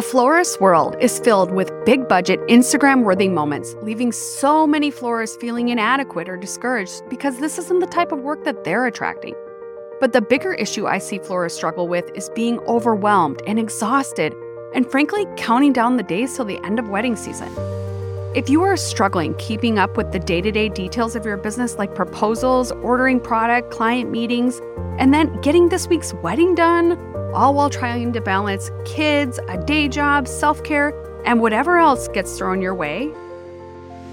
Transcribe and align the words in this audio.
A 0.00 0.02
florist's 0.02 0.58
world 0.58 0.96
is 0.98 1.18
filled 1.18 1.50
with 1.50 1.70
big 1.84 2.08
budget, 2.08 2.40
Instagram 2.48 3.04
worthy 3.04 3.28
moments, 3.28 3.76
leaving 3.82 4.12
so 4.12 4.66
many 4.66 4.90
florists 4.90 5.36
feeling 5.36 5.68
inadequate 5.68 6.26
or 6.26 6.38
discouraged 6.38 7.06
because 7.10 7.38
this 7.38 7.58
isn't 7.58 7.80
the 7.80 7.86
type 7.86 8.10
of 8.10 8.20
work 8.20 8.42
that 8.44 8.64
they're 8.64 8.86
attracting. 8.86 9.34
But 10.00 10.14
the 10.14 10.22
bigger 10.22 10.54
issue 10.54 10.86
I 10.86 10.96
see 10.96 11.18
florists 11.18 11.58
struggle 11.58 11.86
with 11.86 12.10
is 12.14 12.30
being 12.30 12.60
overwhelmed 12.60 13.42
and 13.46 13.58
exhausted, 13.58 14.34
and 14.74 14.90
frankly, 14.90 15.26
counting 15.36 15.74
down 15.74 15.98
the 15.98 16.02
days 16.02 16.34
till 16.34 16.46
the 16.46 16.64
end 16.64 16.78
of 16.78 16.88
wedding 16.88 17.14
season. 17.14 17.54
If 18.34 18.48
you 18.48 18.62
are 18.62 18.78
struggling 18.78 19.34
keeping 19.34 19.78
up 19.78 19.98
with 19.98 20.12
the 20.12 20.18
day 20.18 20.40
to 20.40 20.50
day 20.50 20.70
details 20.70 21.14
of 21.14 21.26
your 21.26 21.36
business, 21.36 21.76
like 21.76 21.94
proposals, 21.94 22.72
ordering 22.72 23.20
product, 23.20 23.70
client 23.70 24.10
meetings, 24.10 24.62
and 24.98 25.12
then 25.12 25.38
getting 25.42 25.68
this 25.68 25.88
week's 25.88 26.14
wedding 26.14 26.54
done, 26.54 26.96
all 27.32 27.54
while 27.54 27.70
trying 27.70 28.12
to 28.12 28.20
balance 28.20 28.70
kids, 28.84 29.38
a 29.48 29.56
day 29.56 29.88
job, 29.88 30.26
self 30.26 30.62
care, 30.64 30.92
and 31.24 31.40
whatever 31.40 31.78
else 31.78 32.08
gets 32.08 32.36
thrown 32.36 32.60
your 32.60 32.74
way. 32.74 33.12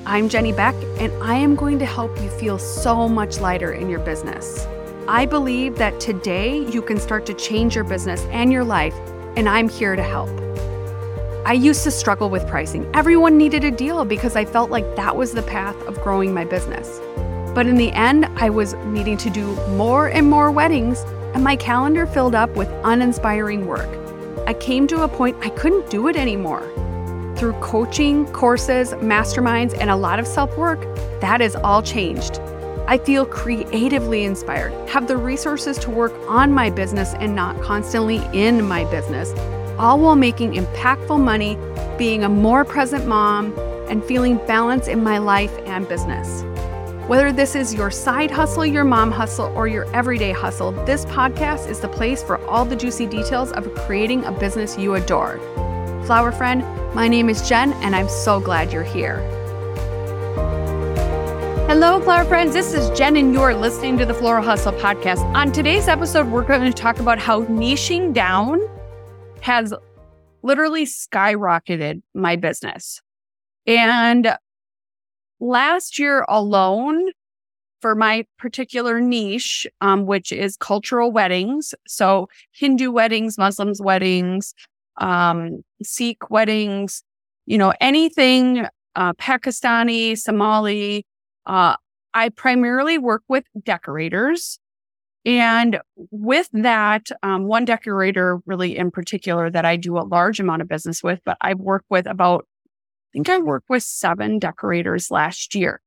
I'm 0.06 0.30
Jenny 0.30 0.54
Beck, 0.54 0.76
and 1.00 1.12
I 1.22 1.36
am 1.36 1.56
going 1.56 1.80
to 1.80 1.86
help 1.86 2.18
you 2.22 2.30
feel 2.30 2.58
so 2.60 3.10
much 3.10 3.40
lighter 3.40 3.74
in 3.74 3.90
your 3.90 4.00
business. 4.00 4.66
I 5.08 5.26
believe 5.26 5.78
that 5.78 6.00
today 6.00 6.60
you 6.70 6.82
can 6.82 7.00
start 7.00 7.26
to 7.28 7.34
change 7.34 7.76
your 7.76 7.84
business 7.84 8.22
and 8.26 8.52
your 8.52 8.64
life, 8.64 8.96
and 9.36 9.50
I'm 9.50 9.68
here 9.68 9.96
to 9.96 10.04
help. 10.04 10.30
I 11.46 11.54
used 11.54 11.84
to 11.84 11.92
struggle 11.92 12.30
with 12.30 12.48
pricing. 12.48 12.90
Everyone 12.94 13.38
needed 13.38 13.64
a 13.64 13.72
deal 13.72 14.04
because 14.06 14.36
I 14.36 14.46
felt 14.46 14.70
like 14.70 14.96
that 14.96 15.16
was 15.16 15.34
the 15.34 15.44
path 15.44 15.76
of 15.88 16.02
growing 16.02 16.34
my 16.34 16.44
business. 16.44 17.00
But 17.56 17.68
in 17.68 17.76
the 17.76 17.92
end, 17.94 18.26
I 18.36 18.50
was 18.50 18.76
needing 18.86 19.18
to 19.18 19.30
do 19.30 19.56
more 19.70 20.10
and 20.10 20.30
more 20.30 20.52
weddings 20.52 21.04
and 21.38 21.44
my 21.44 21.56
calendar 21.56 22.08
filled 22.08 22.34
up 22.34 22.50
with 22.56 22.68
uninspiring 22.84 23.68
work. 23.68 23.88
I 24.48 24.56
came 24.56 24.88
to 24.88 25.04
a 25.04 25.08
point 25.08 25.38
I 25.42 25.50
couldn't 25.50 25.88
do 25.88 26.08
it 26.08 26.16
anymore. 26.16 26.64
Through 27.38 27.54
coaching, 27.62 28.26
courses, 28.32 28.94
masterminds, 28.94 29.78
and 29.80 29.92
a 29.92 29.96
lot 29.96 30.18
of 30.18 30.26
self 30.26 30.58
work, 30.58 30.82
that 31.22 31.42
has 31.42 31.56
all 31.56 31.84
changed. 31.84 32.40
I 32.88 32.98
feel 32.98 33.24
creatively 33.24 34.24
inspired, 34.24 34.74
have 34.90 35.08
the 35.08 35.16
resources 35.16 35.78
to 35.80 35.92
work 35.92 36.14
on 36.28 36.52
my 36.52 36.72
business 36.72 37.14
and 37.14 37.36
not 37.36 37.62
constantly 37.62 38.20
in 38.34 38.68
my 38.68 38.86
business, 38.86 39.32
all 39.78 40.00
while 40.00 40.16
making 40.16 40.54
impactful 40.54 41.24
money, 41.24 41.56
being 42.00 42.24
a 42.24 42.30
more 42.30 42.66
present 42.66 43.06
mom, 43.06 43.56
and 43.90 44.04
feeling 44.04 44.38
balance 44.48 44.88
in 44.88 45.04
my 45.04 45.20
life 45.20 45.56
and 45.68 45.88
business. 45.88 46.42
Whether 47.08 47.32
this 47.32 47.56
is 47.56 47.74
your 47.74 47.90
side 47.90 48.30
hustle, 48.30 48.66
your 48.66 48.84
mom 48.84 49.12
hustle, 49.12 49.46
or 49.56 49.66
your 49.66 49.86
everyday 49.96 50.34
hustle, 50.34 50.74
this 50.84 51.06
podcast 51.06 51.70
is 51.70 51.80
the 51.80 51.88
place 51.88 52.22
for 52.22 52.46
all 52.48 52.66
the 52.66 52.76
juicy 52.76 53.06
details 53.06 53.54
of 53.54 53.74
creating 53.76 54.26
a 54.26 54.32
business 54.34 54.78
you 54.78 54.94
adore. 54.96 55.38
Flower 56.06 56.34
friend, 56.34 56.66
my 56.94 57.08
name 57.08 57.30
is 57.30 57.48
Jen, 57.48 57.72
and 57.76 57.96
I'm 57.96 58.10
so 58.10 58.42
glad 58.42 58.74
you're 58.74 58.84
here. 58.84 59.20
Hello, 61.70 62.02
flower 62.02 62.26
friends. 62.26 62.52
This 62.52 62.74
is 62.74 62.90
Jen, 62.98 63.16
and 63.16 63.34
you're 63.34 63.56
listening 63.56 63.98
to 64.00 64.06
the 64.06 64.14
Floral 64.14 64.44
Hustle 64.44 64.74
podcast. 64.74 65.24
On 65.34 65.50
today's 65.50 65.88
episode, 65.88 66.28
we're 66.28 66.44
going 66.44 66.70
to 66.70 66.74
talk 66.74 67.00
about 67.00 67.20
how 67.20 67.46
niching 67.46 68.14
down 68.14 68.60
has 69.40 69.74
literally 70.44 70.86
skyrocketed 70.86 72.02
my 72.14 72.36
business. 72.36 73.02
And 73.66 74.38
last 75.40 76.00
year 76.00 76.26
alone, 76.28 77.12
for 77.82 77.96
my 77.96 78.26
particular 78.40 79.00
niche, 79.00 79.68
um, 79.82 80.06
which 80.06 80.32
is 80.32 80.58
cultural 80.58 81.12
weddings, 81.12 81.76
so 81.88 82.28
Hindu 82.52 82.92
weddings, 82.92 83.38
Muslims 83.38 83.80
weddings, 83.82 84.54
um, 84.98 85.64
Sikh 85.84 86.30
weddings, 86.30 87.04
you 87.46 87.58
know, 87.58 87.74
anything 87.80 88.66
uh, 88.96 89.14
Pakistani, 89.14 90.18
Somali. 90.18 91.06
Uh, 91.46 91.76
I 92.14 92.30
primarily 92.30 92.98
work 92.98 93.22
with 93.30 93.46
decorators. 93.64 94.60
And 95.24 95.80
with 96.10 96.50
that, 96.54 97.08
um, 97.22 97.44
one 97.44 97.66
decorator 97.66 98.40
really 98.46 98.78
in 98.78 98.92
particular 98.92 99.50
that 99.52 99.66
I 99.66 99.76
do 99.76 99.98
a 99.98 100.08
large 100.08 100.40
amount 100.40 100.62
of 100.62 100.68
business 100.68 101.04
with, 101.04 101.20
but 101.26 101.38
I've 101.42 101.60
worked 101.60 101.88
with 101.90 102.08
about 102.08 102.48
think 103.14 103.30
I 103.30 103.38
worked 103.40 103.70
with 103.70 103.84
seven 103.84 104.40
decorators 104.40 105.12
last 105.12 105.56
year. 105.56 105.82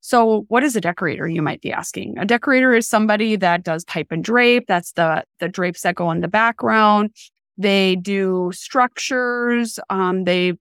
So 0.00 0.44
what 0.48 0.62
is 0.62 0.76
a 0.76 0.80
decorator? 0.80 1.26
You 1.26 1.42
might 1.42 1.60
be 1.60 1.72
asking. 1.72 2.18
A 2.18 2.24
decorator 2.24 2.72
is 2.74 2.88
somebody 2.88 3.36
that 3.36 3.64
does 3.64 3.84
pipe 3.84 4.08
and 4.10 4.22
drape. 4.22 4.64
That's 4.68 4.92
the, 4.92 5.24
the 5.40 5.48
drapes 5.48 5.82
that 5.82 5.96
go 5.96 6.10
in 6.10 6.20
the 6.20 6.28
background. 6.28 7.10
They 7.56 7.96
do 7.96 8.50
structures. 8.54 9.78
Um, 9.90 10.24
they, 10.24 10.54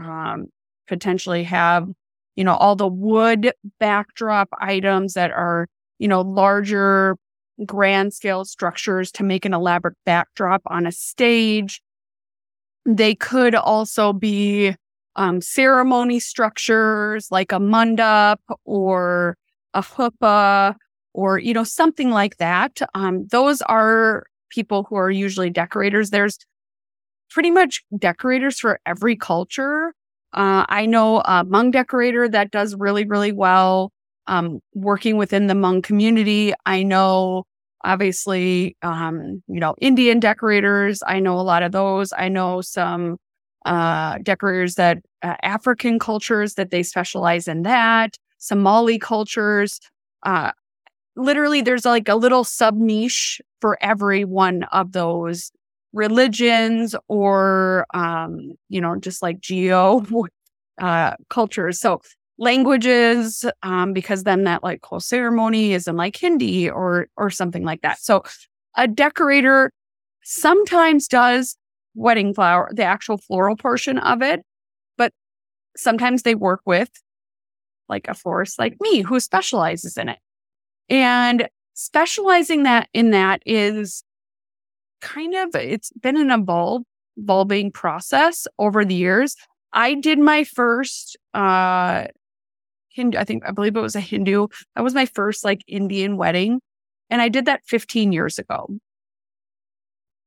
um, 0.00 0.46
potentially 0.86 1.44
have, 1.44 1.88
you 2.36 2.44
know, 2.44 2.54
all 2.54 2.76
the 2.76 2.88
wood 2.88 3.52
backdrop 3.80 4.48
items 4.58 5.14
that 5.14 5.30
are, 5.30 5.66
you 5.98 6.08
know, 6.08 6.20
larger 6.20 7.16
grand 7.64 8.12
scale 8.12 8.44
structures 8.44 9.12
to 9.12 9.22
make 9.22 9.44
an 9.44 9.54
elaborate 9.54 9.96
backdrop 10.04 10.62
on 10.66 10.86
a 10.86 10.92
stage. 10.92 11.80
They 12.84 13.14
could 13.14 13.54
also 13.54 14.12
be 14.12 14.74
um, 15.16 15.40
ceremony 15.40 16.20
structures 16.20 17.28
like 17.30 17.52
a 17.52 17.58
mandap 17.58 18.38
or 18.64 19.36
a 19.74 19.82
huppah 19.82 20.74
or, 21.12 21.38
you 21.38 21.54
know, 21.54 21.64
something 21.64 22.10
like 22.10 22.36
that. 22.38 22.80
Um, 22.94 23.26
those 23.28 23.62
are 23.62 24.24
people 24.50 24.84
who 24.88 24.96
are 24.96 25.10
usually 25.10 25.50
decorators. 25.50 26.10
There's 26.10 26.38
pretty 27.30 27.50
much 27.50 27.82
decorators 27.98 28.58
for 28.58 28.80
every 28.86 29.16
culture. 29.16 29.94
Uh, 30.32 30.66
I 30.68 30.86
know 30.86 31.18
a 31.20 31.44
Hmong 31.44 31.72
decorator 31.72 32.28
that 32.28 32.50
does 32.50 32.74
really, 32.74 33.04
really 33.04 33.32
well 33.32 33.92
um, 34.26 34.60
working 34.74 35.16
within 35.16 35.46
the 35.46 35.54
Hmong 35.54 35.82
community. 35.82 36.52
I 36.66 36.82
know, 36.82 37.44
obviously, 37.84 38.76
um, 38.82 39.42
you 39.46 39.60
know, 39.60 39.74
Indian 39.80 40.18
decorators. 40.18 41.02
I 41.06 41.20
know 41.20 41.38
a 41.38 41.42
lot 41.42 41.62
of 41.62 41.72
those. 41.72 42.12
I 42.16 42.28
know 42.28 42.60
some 42.60 43.18
uh, 43.64 44.18
decorators 44.22 44.74
that 44.74 44.98
uh, 45.22 45.36
African 45.42 45.98
cultures 45.98 46.54
that 46.54 46.70
they 46.70 46.82
specialize 46.82 47.48
in 47.48 47.62
that, 47.62 48.16
Somali 48.38 48.98
cultures. 48.98 49.80
Uh, 50.22 50.52
literally, 51.16 51.62
there's 51.62 51.84
like 51.84 52.08
a 52.08 52.16
little 52.16 52.44
sub 52.44 52.76
niche 52.76 53.40
for 53.60 53.78
every 53.80 54.24
one 54.24 54.64
of 54.64 54.92
those 54.92 55.50
religions 55.92 56.94
or, 57.08 57.86
um, 57.94 58.52
you 58.68 58.80
know, 58.80 58.96
just 58.96 59.22
like 59.22 59.40
geo 59.40 60.04
uh, 60.80 61.14
cultures. 61.30 61.80
So 61.80 62.00
languages, 62.36 63.44
um, 63.62 63.92
because 63.92 64.24
then 64.24 64.44
that 64.44 64.62
like 64.62 64.84
whole 64.84 65.00
ceremony 65.00 65.72
is 65.72 65.86
in 65.86 65.96
like 65.96 66.16
Hindi 66.16 66.68
or 66.68 67.06
or 67.16 67.30
something 67.30 67.64
like 67.64 67.82
that. 67.82 68.00
So 68.00 68.24
a 68.76 68.88
decorator 68.88 69.70
sometimes 70.24 71.06
does 71.06 71.56
wedding 71.94 72.34
flower, 72.34 72.70
the 72.72 72.84
actual 72.84 73.18
floral 73.18 73.56
portion 73.56 73.98
of 73.98 74.22
it. 74.22 74.42
But 74.96 75.12
sometimes 75.76 76.22
they 76.22 76.34
work 76.34 76.60
with 76.66 76.90
like 77.88 78.08
a 78.08 78.14
florist 78.14 78.58
like 78.58 78.76
me 78.80 79.02
who 79.02 79.20
specializes 79.20 79.96
in 79.96 80.08
it. 80.08 80.18
And 80.88 81.48
specializing 81.74 82.62
that 82.64 82.88
in 82.92 83.10
that 83.10 83.42
is 83.46 84.04
kind 85.00 85.34
of, 85.34 85.54
it's 85.54 85.92
been 86.00 86.16
an 86.16 86.30
evolved, 86.30 86.86
evolving 87.16 87.70
process 87.70 88.46
over 88.58 88.84
the 88.84 88.94
years. 88.94 89.36
I 89.72 89.94
did 89.94 90.18
my 90.18 90.44
first, 90.44 91.16
uh, 91.34 92.06
Hindu, 92.90 93.18
I 93.18 93.24
think, 93.24 93.44
I 93.46 93.50
believe 93.50 93.76
it 93.76 93.80
was 93.80 93.96
a 93.96 94.00
Hindu. 94.00 94.46
That 94.76 94.82
was 94.82 94.94
my 94.94 95.06
first 95.06 95.44
like 95.44 95.62
Indian 95.66 96.16
wedding. 96.16 96.60
And 97.10 97.20
I 97.20 97.28
did 97.28 97.46
that 97.46 97.62
15 97.66 98.12
years 98.12 98.38
ago. 98.38 98.68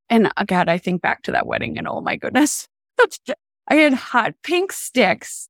And 0.10 0.32
uh, 0.38 0.44
God, 0.46 0.70
I 0.70 0.78
think 0.78 1.02
back 1.02 1.24
to 1.24 1.32
that 1.32 1.48
wedding 1.48 1.78
and 1.78 1.88
oh 1.88 2.02
my 2.02 2.16
goodness, 2.16 2.68
I 3.68 3.76
had 3.76 3.94
hot 3.94 4.34
pink 4.44 4.72
sticks 4.72 5.50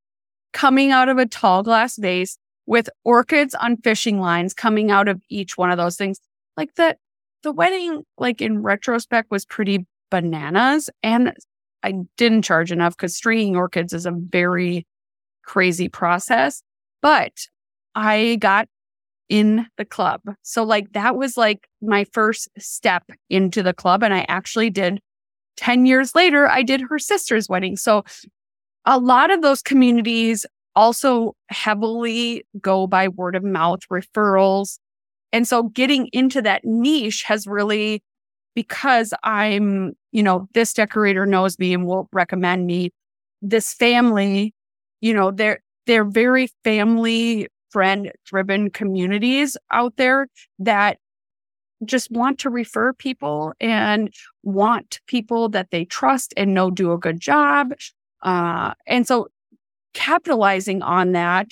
coming 0.54 0.92
out 0.92 1.10
of 1.10 1.18
a 1.18 1.26
tall 1.26 1.64
glass 1.64 1.98
vase 1.98 2.38
with 2.66 2.90
orchids 3.04 3.56
on 3.56 3.78
fishing 3.78 4.20
lines 4.20 4.54
coming 4.54 4.92
out 4.92 5.08
of 5.08 5.22
each 5.30 5.58
one 5.58 5.72
of 5.72 5.78
those 5.78 5.96
things. 5.96 6.20
Like 6.56 6.76
that, 6.76 6.98
the 7.44 7.52
wedding, 7.52 8.04
like 8.18 8.42
in 8.42 8.62
retrospect, 8.62 9.30
was 9.30 9.46
pretty 9.46 9.86
bananas. 10.10 10.90
And 11.04 11.34
I 11.84 11.94
didn't 12.18 12.42
charge 12.42 12.72
enough 12.72 12.98
because 12.98 13.16
stringing 13.16 13.56
orchids 13.56 13.94
is 13.94 14.06
a 14.06 14.12
very 14.12 14.86
crazy 15.44 15.88
process. 15.88 16.64
But 17.02 17.34
I 17.96 18.38
got 18.40 18.68
in 19.30 19.66
the 19.78 19.86
club. 19.86 20.22
So 20.44 20.64
like 20.64 20.94
that 20.94 21.16
was 21.16 21.38
like 21.38 21.68
my 21.82 22.06
first 22.14 22.48
step 22.58 23.04
into 23.30 23.62
the 23.62 23.74
club. 23.74 24.04
And 24.04 24.14
I 24.14 24.26
actually 24.28 24.70
did 24.70 25.00
10 25.58 25.86
years 25.86 26.16
later, 26.16 26.48
I 26.48 26.64
did 26.64 26.82
her 26.90 27.00
sister's 27.00 27.50
wedding. 27.50 27.76
So 27.76 28.04
a 28.86 29.00
lot 29.00 29.32
of 29.32 29.42
those 29.42 29.62
communities 29.62 30.46
also 30.76 31.36
heavily 31.50 32.46
go 32.62 32.88
by 32.88 33.08
word 33.08 33.36
of 33.36 33.44
mouth 33.44 33.80
referrals. 33.92 34.78
And 35.34 35.48
so 35.48 35.64
getting 35.64 36.08
into 36.14 36.42
that 36.44 36.64
niche 36.64 37.24
has 37.24 37.48
really 37.48 38.02
because 38.56 39.14
I'm, 39.24 39.94
you 40.12 40.24
know, 40.24 40.48
this 40.54 40.74
decorator 40.74 41.26
knows 41.26 41.60
me 41.60 41.74
and 41.74 41.86
will 41.86 42.08
recommend 42.12 42.66
me. 42.66 42.92
This 43.42 43.74
family, 43.74 44.54
you 45.02 45.14
know, 45.14 45.32
they're 45.32 45.60
they're 45.86 46.06
very 46.06 46.50
family 46.64 47.48
friend 47.70 48.12
driven 48.26 48.70
communities 48.70 49.58
out 49.72 49.96
there 49.98 50.28
that 50.60 51.00
just 51.86 52.10
want 52.12 52.40
to 52.40 52.50
refer 52.50 52.94
people 52.94 53.54
and 53.60 54.14
want 54.44 55.00
people 55.08 55.50
that 55.50 55.70
they 55.72 55.86
trust 55.86 56.34
and 56.36 56.54
know 56.54 56.72
do 56.72 56.92
a 56.92 56.98
good 56.98 57.20
job. 57.20 57.74
Uh, 58.24 58.74
and 58.88 59.08
so 59.08 59.28
capitalizing 59.94 60.82
on 60.82 61.12
that 61.12 61.52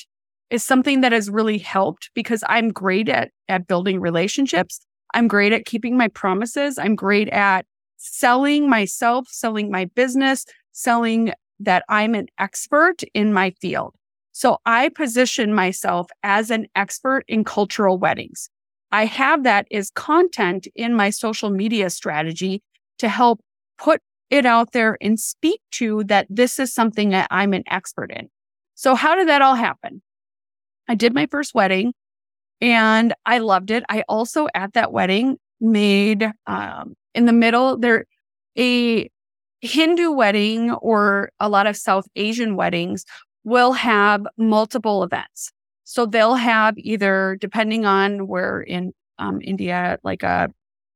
is 0.50 0.64
something 0.64 1.02
that 1.02 1.12
has 1.12 1.30
really 1.30 1.58
helped 1.58 2.10
because 2.14 2.44
I'm 2.48 2.70
great 2.70 3.10
at, 3.10 3.32
at 3.48 3.68
building 3.68 4.00
relationships. 4.00 4.80
I'm 5.14 5.28
great 5.28 5.54
at 5.54 5.66
keeping 5.66 5.98
my 5.98 6.08
promises. 6.08 6.78
I'm 6.78 6.96
great 6.96 7.30
at 7.30 7.66
selling 7.98 8.70
myself, 8.70 9.28
selling 9.30 9.72
my 9.72 9.86
business, 9.96 10.46
selling 10.72 11.34
that 11.60 11.84
I'm 11.88 12.16
an 12.16 12.28
expert 12.38 13.04
in 13.14 13.34
my 13.34 13.52
field. 13.62 13.96
So 14.38 14.58
I 14.66 14.90
position 14.90 15.54
myself 15.54 16.10
as 16.22 16.52
an 16.52 16.68
expert 16.76 17.24
in 17.30 17.46
cultural 17.46 17.98
weddings. 17.98 18.50
I 18.92 19.06
have 19.06 19.44
that 19.44 19.66
as 19.72 19.92
content 19.92 20.68
in 20.76 20.94
my 20.94 21.10
social 21.10 21.50
media 21.50 21.90
strategy 21.90 22.62
to 22.98 23.08
help 23.08 23.40
put 23.78 24.02
it 24.30 24.46
out 24.46 24.74
there 24.74 24.98
and 25.00 25.18
speak 25.18 25.62
to 25.76 26.04
that 26.06 26.28
this 26.30 26.60
is 26.60 26.74
something 26.74 27.12
that 27.12 27.30
I'm 27.32 27.54
an 27.54 27.64
expert 27.72 28.12
in. 28.12 28.28
So 28.74 28.94
how 28.94 29.16
did 29.16 29.30
that 29.30 29.42
all 29.42 29.56
happen? 29.56 30.02
I 30.90 30.96
did 30.96 31.14
my 31.14 31.28
first 31.32 31.56
wedding 31.56 31.94
and 32.60 33.14
I 33.26 33.38
loved 33.38 33.72
it. 33.72 33.86
I 33.88 34.04
also 34.10 34.50
at 34.54 34.74
that 34.74 34.92
wedding 34.92 35.38
made 35.62 36.30
um, 36.46 36.96
in 37.14 37.26
the 37.26 37.32
middle 37.32 37.78
there 37.78 38.04
a 38.60 39.10
Hindu 39.62 40.12
wedding 40.12 40.72
or 40.72 41.32
a 41.40 41.50
lot 41.50 41.68
of 41.68 41.78
South 41.78 42.06
Asian 42.16 42.56
weddings 42.58 43.06
will 43.46 43.72
have 43.72 44.26
multiple 44.38 45.04
events. 45.04 45.52
So 45.86 46.06
they'll 46.06 46.36
have 46.36 46.78
either, 46.78 47.38
depending 47.40 47.86
on 47.86 48.28
where 48.28 48.60
in 48.62 48.92
um, 49.20 49.40
India, 49.42 49.98
like 50.04 50.24
a, 50.24 50.50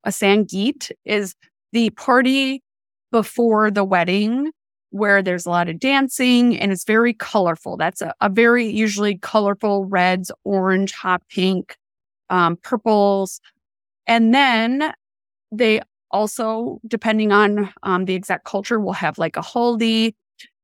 a 0.04 0.10
Sangeet 0.10 0.92
is 1.06 1.36
the 1.72 1.92
party 1.92 2.64
before 3.12 3.72
the 3.72 3.84
wedding 3.84 4.52
where 4.90 5.22
there's 5.22 5.46
a 5.46 5.50
lot 5.50 5.70
of 5.70 5.80
dancing 5.80 6.60
and 6.60 6.72
it's 6.72 6.84
very 6.84 7.14
colorful. 7.14 7.78
That's 7.78 8.02
a, 8.02 8.14
a 8.20 8.30
very 8.30 8.68
usually 8.68 9.20
colorful 9.20 9.86
reds, 9.86 10.32
orange, 10.44 10.92
hot 10.92 11.22
pink, 11.30 11.78
um, 12.32 12.58
purples. 12.58 13.40
And 14.08 14.34
then 14.34 14.94
they 15.52 15.82
also, 16.10 16.80
depending 16.88 17.32
on 17.32 17.72
um, 17.84 18.06
the 18.06 18.16
exact 18.16 18.46
culture, 18.46 18.80
will 18.80 18.94
have 18.94 19.20
like 19.20 19.38
a 19.38 19.42
haldi, 19.42 20.16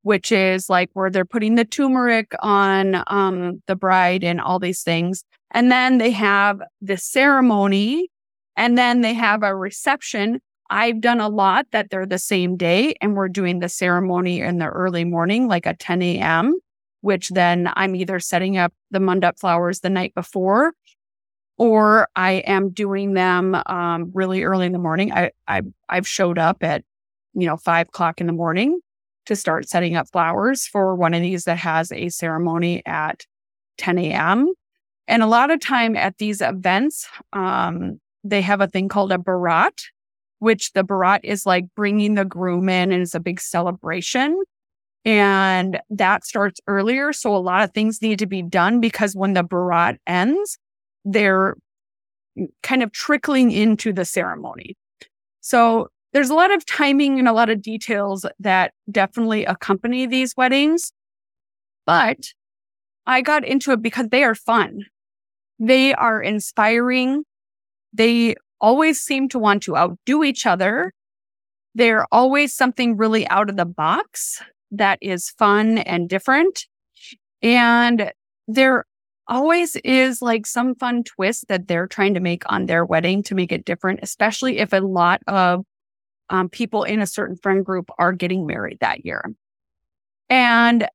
which 0.06 0.32
is 0.32 0.70
like 0.70 0.92
where 0.94 1.10
they're 1.10 1.26
putting 1.26 1.56
the 1.56 1.66
turmeric 1.66 2.32
on 2.42 3.04
um, 3.08 3.60
the 3.66 3.76
bride 3.76 4.24
and 4.24 4.40
all 4.40 4.60
these 4.60 4.84
things. 4.84 5.24
And 5.50 5.72
then 5.72 5.98
they 5.98 6.12
have 6.12 6.62
the 6.80 6.96
ceremony 6.96 8.12
and 8.56 8.78
then 8.78 9.02
they 9.02 9.16
have 9.16 9.42
a 9.42 9.56
reception. 9.56 10.42
I've 10.70 11.02
done 11.02 11.20
a 11.20 11.28
lot 11.28 11.66
that 11.72 11.90
they're 11.90 12.06
the 12.06 12.20
same 12.20 12.56
day 12.56 12.94
and 13.02 13.16
we're 13.16 13.30
doing 13.30 13.62
the 13.62 13.68
ceremony 13.68 14.42
in 14.42 14.60
the 14.60 14.68
early 14.68 15.06
morning, 15.06 15.48
like 15.48 15.66
at 15.66 15.80
10 15.80 16.04
a.m., 16.04 16.54
which 17.02 17.30
then 17.30 17.72
I'm 17.76 17.96
either 17.96 18.20
setting 18.20 18.58
up 18.58 18.74
the 18.92 19.00
mandap 19.00 19.40
flowers 19.40 19.80
the 19.80 19.90
night 19.90 20.14
before 20.14 20.74
or 21.58 22.10
I 22.16 22.44
am 22.46 22.70
doing 22.70 23.16
them 23.16 23.60
um, 23.66 24.12
really 24.14 24.44
early 24.44 24.68
in 24.68 24.72
the 24.72 24.78
morning. 24.78 25.12
I, 25.12 25.32
I 25.48 25.64
I've 25.90 26.08
showed 26.08 26.38
up 26.38 26.62
at 26.62 26.84
you 27.34 27.48
know 27.48 27.58
five 27.58 27.88
o'clock 27.88 28.22
in 28.22 28.28
the 28.28 28.34
morning 28.34 28.82
to 29.26 29.36
start 29.36 29.68
setting 29.68 29.96
up 29.96 30.10
flowers 30.12 30.66
for 30.66 30.96
one 30.96 31.14
of 31.14 31.22
these 31.22 31.46
that 31.46 31.58
has 31.58 31.92
a 31.92 32.10
ceremony 32.10 32.82
at 32.86 33.26
10 33.78 33.98
a.m. 33.98 34.54
And 35.08 35.22
a 35.22 35.28
lot 35.28 35.52
of 35.52 35.60
time 35.60 35.96
at 35.96 36.18
these 36.18 36.42
events, 36.42 37.08
um, 37.34 38.00
they 38.24 38.42
have 38.42 38.62
a 38.62 38.68
thing 38.68 38.90
called 38.90 39.12
a 39.12 39.18
barat, 39.18 39.74
which 40.40 40.74
the 40.74 40.84
barat 40.84 41.20
is 41.24 41.46
like 41.46 41.66
bringing 41.76 42.16
the 42.16 42.26
groom 42.26 42.70
in 42.70 42.92
and 42.92 43.02
it's 43.02 43.16
a 43.16 43.20
big 43.20 43.40
celebration. 43.40 44.44
And 45.04 45.80
that 45.92 46.26
starts 46.26 46.60
earlier. 46.68 47.14
So 47.14 47.36
a 47.36 47.38
lot 47.38 47.64
of 47.64 47.74
things 47.74 48.02
need 48.02 48.20
to 48.20 48.26
be 48.26 48.42
done 48.42 48.82
because 48.82 49.16
when 49.16 49.34
the 49.34 49.44
barat 49.44 49.98
ends, 50.08 50.58
they're 51.04 51.56
kind 52.64 52.82
of 52.82 52.92
trickling 52.92 53.52
into 53.52 53.94
the 53.94 54.06
ceremony. 54.06 54.76
So 55.42 55.90
there's 56.16 56.30
a 56.30 56.34
lot 56.34 56.54
of 56.54 56.66
timing 56.66 57.20
and 57.20 57.28
a 57.28 57.34
lot 57.34 57.50
of 57.50 57.62
details 57.62 58.26
that 58.40 58.72
definitely 58.90 59.44
accompany 59.44 60.06
these 60.06 60.34
weddings. 60.38 60.94
But 61.86 62.28
I 63.06 63.20
got 63.20 63.44
into 63.44 63.74
it 63.74 63.82
because 63.82 64.08
they 64.12 64.24
are 64.24 64.34
fun. 64.34 64.86
They 65.60 65.94
are 65.94 66.22
inspiring. 66.22 67.26
They 67.92 68.36
always 68.62 69.02
seem 69.02 69.28
to 69.28 69.40
want 69.40 69.64
to 69.64 69.76
outdo 69.76 70.24
each 70.24 70.46
other. 70.46 70.94
They're 71.74 72.06
always 72.14 72.56
something 72.56 72.96
really 72.96 73.28
out 73.28 73.50
of 73.50 73.58
the 73.58 73.66
box 73.66 74.42
that 74.72 74.98
is 75.02 75.32
fun 75.32 75.80
and 75.80 76.08
different. 76.08 76.66
And 77.42 78.14
there 78.48 78.86
always 79.28 79.76
is 79.84 80.22
like 80.22 80.46
some 80.46 80.76
fun 80.76 81.04
twist 81.04 81.50
that 81.50 81.68
they're 81.68 81.88
trying 81.88 82.14
to 82.14 82.22
make 82.22 82.50
on 82.50 82.68
their 82.68 82.86
wedding 82.86 83.22
to 83.24 83.36
make 83.36 83.52
it 83.52 83.66
different, 83.66 84.00
especially 84.02 84.60
if 84.60 84.72
a 84.72 84.80
lot 84.80 85.22
of 85.28 85.66
um, 86.30 86.50
people 86.50 86.84
in 86.84 87.02
a 87.02 87.08
certain 87.08 87.36
friend 87.38 87.66
group 87.66 87.90
are 88.00 88.12
getting 88.12 88.46
married 88.46 88.80
that 88.82 89.06
year. 89.06 89.24
And 90.30 90.88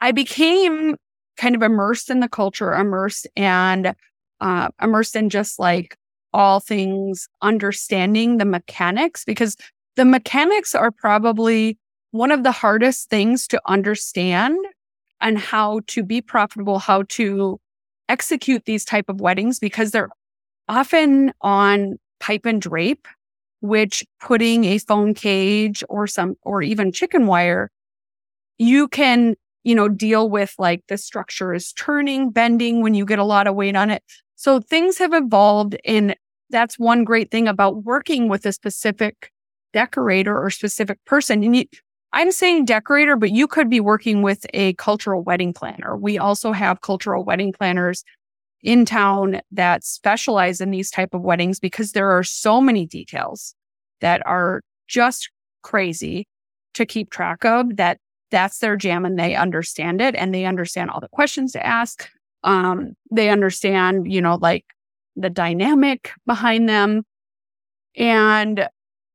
I 0.00 0.12
became 0.12 0.96
kind 1.36 1.54
of 1.54 1.62
immersed 1.62 2.10
in 2.10 2.20
the 2.20 2.28
culture, 2.28 2.72
immersed 2.72 3.26
and 3.36 3.94
uh, 4.40 4.68
immersed 4.82 5.16
in 5.16 5.30
just 5.30 5.58
like 5.58 5.96
all 6.32 6.60
things 6.60 7.28
understanding 7.42 8.38
the 8.38 8.44
mechanics 8.44 9.24
because 9.24 9.56
the 9.96 10.04
mechanics 10.04 10.74
are 10.74 10.90
probably 10.90 11.78
one 12.10 12.30
of 12.30 12.42
the 12.42 12.52
hardest 12.52 13.08
things 13.08 13.46
to 13.48 13.60
understand 13.66 14.58
and 15.20 15.38
how 15.38 15.80
to 15.86 16.02
be 16.02 16.20
profitable, 16.20 16.78
how 16.78 17.02
to 17.08 17.58
execute 18.08 18.64
these 18.64 18.84
type 18.84 19.08
of 19.08 19.20
weddings 19.20 19.58
because 19.58 19.90
they're 19.90 20.10
often 20.68 21.32
on 21.40 21.96
pipe 22.20 22.44
and 22.44 22.60
drape 22.60 23.06
which 23.64 24.04
putting 24.20 24.66
a 24.66 24.76
foam 24.76 25.14
cage 25.14 25.82
or 25.88 26.06
some, 26.06 26.34
or 26.42 26.60
even 26.60 26.92
chicken 26.92 27.26
wire, 27.26 27.70
you 28.58 28.86
can, 28.88 29.34
you 29.62 29.74
know, 29.74 29.88
deal 29.88 30.28
with 30.28 30.54
like 30.58 30.82
the 30.88 30.98
structure 30.98 31.54
is 31.54 31.72
turning, 31.72 32.28
bending 32.28 32.82
when 32.82 32.92
you 32.92 33.06
get 33.06 33.18
a 33.18 33.24
lot 33.24 33.46
of 33.46 33.54
weight 33.54 33.74
on 33.74 33.88
it. 33.88 34.02
So 34.36 34.60
things 34.60 34.98
have 34.98 35.14
evolved. 35.14 35.76
And 35.86 36.14
that's 36.50 36.78
one 36.78 37.04
great 37.04 37.30
thing 37.30 37.48
about 37.48 37.84
working 37.84 38.28
with 38.28 38.44
a 38.44 38.52
specific 38.52 39.30
decorator 39.72 40.38
or 40.38 40.50
specific 40.50 41.02
person. 41.06 41.42
And 41.42 41.56
you, 41.56 41.64
I'm 42.12 42.32
saying 42.32 42.66
decorator, 42.66 43.16
but 43.16 43.30
you 43.30 43.46
could 43.46 43.70
be 43.70 43.80
working 43.80 44.20
with 44.20 44.44
a 44.52 44.74
cultural 44.74 45.22
wedding 45.22 45.54
planner. 45.54 45.96
We 45.96 46.18
also 46.18 46.52
have 46.52 46.82
cultural 46.82 47.24
wedding 47.24 47.54
planners 47.54 48.04
in 48.62 48.84
town 48.84 49.40
that 49.52 49.84
specialize 49.84 50.60
in 50.60 50.70
these 50.70 50.90
type 50.90 51.14
of 51.14 51.20
weddings 51.20 51.60
because 51.60 51.92
there 51.92 52.10
are 52.10 52.24
so 52.24 52.60
many 52.60 52.86
details 52.86 53.54
that 54.04 54.20
are 54.26 54.60
just 54.86 55.30
crazy 55.62 56.28
to 56.74 56.84
keep 56.84 57.10
track 57.10 57.42
of 57.44 57.76
that 57.76 57.96
that's 58.30 58.58
their 58.58 58.76
jam 58.76 59.06
and 59.06 59.18
they 59.18 59.34
understand 59.34 60.02
it 60.02 60.14
and 60.14 60.34
they 60.34 60.44
understand 60.44 60.90
all 60.90 61.00
the 61.00 61.08
questions 61.08 61.52
to 61.52 61.66
ask 61.66 62.10
um 62.42 62.92
they 63.10 63.30
understand 63.30 64.12
you 64.12 64.20
know 64.20 64.36
like 64.42 64.66
the 65.16 65.30
dynamic 65.30 66.12
behind 66.26 66.68
them 66.68 67.02
and 67.96 68.68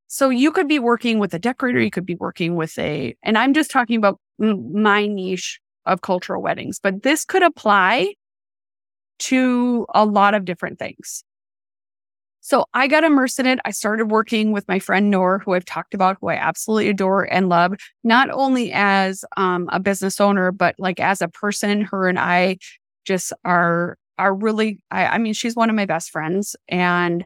so 0.07 0.29
you 0.29 0.51
could 0.51 0.67
be 0.67 0.79
working 0.79 1.19
with 1.19 1.35
a 1.35 1.39
decorator 1.39 1.79
you 1.79 1.91
could 1.91 2.05
be 2.05 2.15
working 2.15 2.55
with 2.55 2.77
a 2.79 3.15
and 3.21 3.37
i'm 3.37 3.53
just 3.53 3.69
talking 3.69 3.97
about 3.97 4.19
my 4.39 5.05
niche 5.05 5.59
of 5.85 6.01
cultural 6.01 6.41
weddings 6.41 6.79
but 6.81 7.03
this 7.03 7.25
could 7.25 7.43
apply 7.43 8.11
to 9.19 9.85
a 9.93 10.05
lot 10.05 10.33
of 10.33 10.45
different 10.45 10.79
things. 10.79 11.23
So 12.41 12.65
I 12.73 12.87
got 12.87 13.03
immersed 13.03 13.39
in 13.39 13.45
it. 13.45 13.59
I 13.65 13.71
started 13.71 14.11
working 14.11 14.51
with 14.51 14.67
my 14.67 14.79
friend 14.79 15.09
Noor, 15.09 15.39
who 15.39 15.53
I've 15.53 15.65
talked 15.65 15.93
about, 15.93 16.17
who 16.21 16.29
I 16.29 16.35
absolutely 16.35 16.89
adore 16.89 17.31
and 17.31 17.49
love, 17.49 17.73
not 18.03 18.29
only 18.31 18.71
as 18.71 19.25
um, 19.37 19.67
a 19.71 19.79
business 19.79 20.21
owner, 20.21 20.51
but 20.51 20.75
like 20.79 20.99
as 20.99 21.21
a 21.21 21.27
person. 21.27 21.81
Her 21.81 22.07
and 22.07 22.17
I 22.19 22.57
just 23.05 23.33
are 23.45 23.97
are 24.17 24.33
really. 24.33 24.79
I, 24.91 25.07
I 25.07 25.17
mean, 25.17 25.33
she's 25.33 25.55
one 25.55 25.69
of 25.69 25.75
my 25.75 25.85
best 25.85 26.11
friends, 26.11 26.55
and 26.69 27.25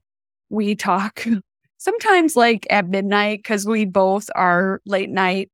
we 0.50 0.75
talk 0.75 1.25
sometimes 1.77 2.36
like 2.36 2.65
at 2.70 2.88
midnight 2.89 3.39
because 3.39 3.65
we 3.67 3.86
both 3.86 4.29
are 4.36 4.82
late 4.86 5.10
night 5.10 5.51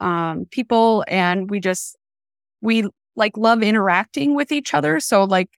um, 0.00 0.46
people, 0.50 1.04
and 1.08 1.50
we 1.50 1.60
just 1.60 1.96
we 2.60 2.88
like 3.16 3.36
love 3.36 3.62
interacting 3.62 4.34
with 4.34 4.52
each 4.52 4.74
other. 4.74 5.00
So 5.00 5.24
like 5.24 5.50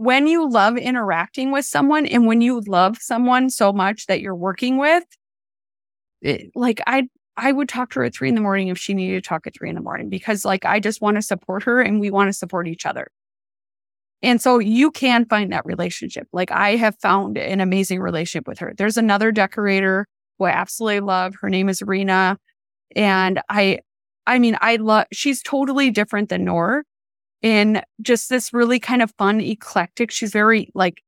when 0.00 0.26
you 0.26 0.48
love 0.48 0.78
interacting 0.78 1.52
with 1.52 1.66
someone 1.66 2.06
and 2.06 2.26
when 2.26 2.40
you 2.40 2.62
love 2.66 2.96
someone 3.02 3.50
so 3.50 3.70
much 3.70 4.06
that 4.06 4.22
you're 4.22 4.34
working 4.34 4.78
with, 4.78 5.04
it, 6.22 6.50
like 6.54 6.80
I 6.86 7.08
I 7.36 7.52
would 7.52 7.68
talk 7.68 7.90
to 7.90 7.98
her 7.98 8.06
at 8.06 8.14
three 8.14 8.30
in 8.30 8.34
the 8.34 8.40
morning 8.40 8.68
if 8.68 8.78
she 8.78 8.94
needed 8.94 9.22
to 9.22 9.28
talk 9.28 9.46
at 9.46 9.54
three 9.54 9.68
in 9.68 9.74
the 9.74 9.82
morning 9.82 10.08
because 10.08 10.42
like 10.42 10.64
I 10.64 10.80
just 10.80 11.02
want 11.02 11.16
to 11.16 11.22
support 11.22 11.64
her 11.64 11.82
and 11.82 12.00
we 12.00 12.10
want 12.10 12.28
to 12.28 12.32
support 12.32 12.66
each 12.66 12.86
other. 12.86 13.08
And 14.22 14.40
so 14.40 14.58
you 14.58 14.90
can 14.90 15.26
find 15.26 15.52
that 15.52 15.66
relationship. 15.66 16.28
Like 16.32 16.50
I 16.50 16.76
have 16.76 16.96
found 17.00 17.36
an 17.36 17.60
amazing 17.60 18.00
relationship 18.00 18.48
with 18.48 18.58
her. 18.60 18.72
There's 18.74 18.96
another 18.96 19.30
decorator 19.30 20.06
who 20.38 20.46
I 20.46 20.52
absolutely 20.52 21.00
love. 21.00 21.34
Her 21.42 21.50
name 21.50 21.68
is 21.68 21.82
Rena. 21.82 22.38
And 22.96 23.42
I, 23.50 23.80
I 24.26 24.38
mean, 24.38 24.56
I 24.62 24.76
love, 24.76 25.08
she's 25.12 25.42
totally 25.42 25.90
different 25.90 26.30
than 26.30 26.46
Noor 26.46 26.84
in 27.42 27.82
just 28.02 28.28
this 28.28 28.52
really 28.52 28.78
kind 28.78 29.02
of 29.02 29.12
fun, 29.18 29.40
eclectic. 29.40 30.10
She's 30.10 30.32
very 30.32 30.70
like 30.74 31.02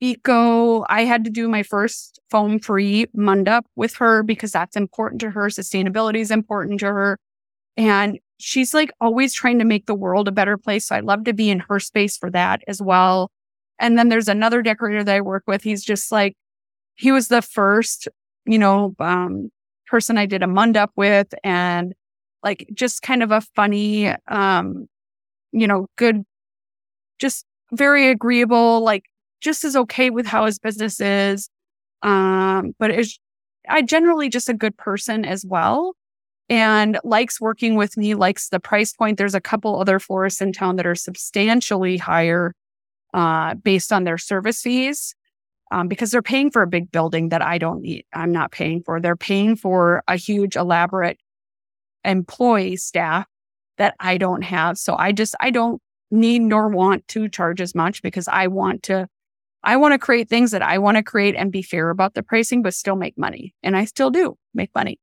eco. 0.00 0.84
I 0.88 1.04
had 1.04 1.24
to 1.24 1.30
do 1.30 1.48
my 1.48 1.62
first 1.62 2.20
foam 2.30 2.58
free 2.58 3.06
mandap 3.16 3.62
with 3.76 3.96
her 3.96 4.22
because 4.22 4.52
that's 4.52 4.76
important 4.76 5.20
to 5.22 5.30
her. 5.30 5.46
Sustainability 5.46 6.18
is 6.18 6.30
important 6.30 6.80
to 6.80 6.86
her. 6.86 7.18
And 7.76 8.18
she's 8.38 8.72
like 8.74 8.90
always 9.00 9.34
trying 9.34 9.58
to 9.58 9.64
make 9.64 9.86
the 9.86 9.94
world 9.94 10.28
a 10.28 10.32
better 10.32 10.56
place. 10.56 10.86
So 10.86 10.96
I 10.96 11.00
love 11.00 11.24
to 11.24 11.32
be 11.32 11.50
in 11.50 11.60
her 11.60 11.80
space 11.80 12.16
for 12.16 12.30
that 12.30 12.62
as 12.68 12.80
well. 12.80 13.30
And 13.78 13.98
then 13.98 14.08
there's 14.08 14.28
another 14.28 14.62
decorator 14.62 15.04
that 15.04 15.14
I 15.14 15.20
work 15.20 15.44
with. 15.46 15.62
He's 15.62 15.84
just 15.84 16.10
like, 16.10 16.36
he 16.96 17.12
was 17.12 17.28
the 17.28 17.42
first, 17.42 18.08
you 18.44 18.58
know, 18.58 18.94
um, 18.98 19.50
person 19.86 20.18
I 20.18 20.26
did 20.26 20.42
a 20.42 20.46
mandap 20.46 20.88
with 20.96 21.32
and 21.44 21.94
like 22.42 22.68
just 22.74 23.02
kind 23.02 23.22
of 23.22 23.30
a 23.30 23.40
funny, 23.40 24.08
um, 24.28 24.86
you 25.52 25.66
know, 25.66 25.86
good, 25.96 26.24
just 27.18 27.44
very 27.72 28.08
agreeable, 28.08 28.80
like 28.80 29.04
just 29.40 29.64
as 29.64 29.76
okay 29.76 30.10
with 30.10 30.26
how 30.26 30.46
his 30.46 30.58
business 30.58 31.00
is. 31.00 31.48
Um, 32.02 32.74
but 32.78 32.90
is 32.90 33.18
I 33.68 33.82
generally 33.82 34.28
just 34.28 34.48
a 34.48 34.54
good 34.54 34.76
person 34.76 35.24
as 35.24 35.44
well 35.44 35.94
and 36.48 36.98
likes 37.04 37.40
working 37.40 37.74
with 37.74 37.96
me, 37.96 38.14
likes 38.14 38.48
the 38.48 38.60
price 38.60 38.92
point. 38.92 39.18
There's 39.18 39.34
a 39.34 39.40
couple 39.40 39.78
other 39.78 39.98
florists 39.98 40.40
in 40.40 40.52
town 40.52 40.76
that 40.76 40.86
are 40.86 40.94
substantially 40.94 41.98
higher 41.98 42.54
uh, 43.14 43.54
based 43.54 43.92
on 43.92 44.04
their 44.04 44.18
service 44.18 44.62
fees 44.62 45.14
um, 45.70 45.88
because 45.88 46.10
they're 46.10 46.22
paying 46.22 46.50
for 46.50 46.62
a 46.62 46.66
big 46.66 46.90
building 46.90 47.28
that 47.28 47.42
I 47.42 47.58
don't 47.58 47.82
need. 47.82 48.04
I'm 48.14 48.32
not 48.32 48.52
paying 48.52 48.82
for. 48.82 49.00
They're 49.00 49.16
paying 49.16 49.56
for 49.56 50.02
a 50.08 50.16
huge, 50.16 50.56
elaborate 50.56 51.18
employee 52.04 52.76
staff 52.76 53.26
that 53.78 53.94
I 54.00 54.18
don't 54.18 54.42
have. 54.42 54.78
So 54.78 54.96
I 54.96 55.12
just, 55.12 55.34
I 55.40 55.50
don't 55.50 55.80
need 56.10 56.40
nor 56.40 56.68
want 56.68 57.06
to 57.08 57.28
charge 57.28 57.60
as 57.60 57.74
much 57.74 58.02
because 58.02 58.28
I 58.28 58.46
want 58.46 58.82
to, 58.84 59.08
I 59.62 59.76
want 59.76 59.92
to 59.92 59.98
create 59.98 60.28
things 60.28 60.52
that 60.52 60.62
I 60.62 60.78
want 60.78 60.96
to 60.96 61.02
create 61.02 61.34
and 61.36 61.50
be 61.50 61.62
fair 61.62 61.90
about 61.90 62.14
the 62.14 62.22
pricing, 62.22 62.62
but 62.62 62.74
still 62.74 62.96
make 62.96 63.18
money. 63.18 63.54
And 63.62 63.76
I 63.76 63.84
still 63.84 64.10
do 64.10 64.36
make 64.54 64.70
money. 64.74 64.98